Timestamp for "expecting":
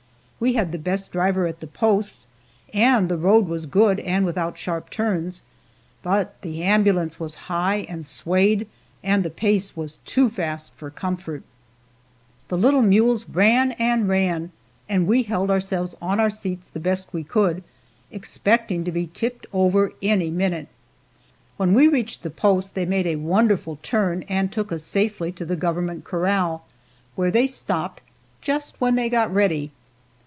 18.09-18.83